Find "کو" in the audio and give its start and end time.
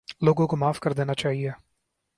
0.47-0.55